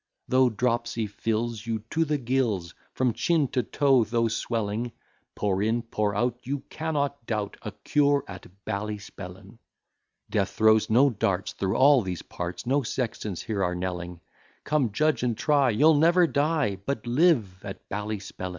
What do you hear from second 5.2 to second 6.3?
Pour in, pour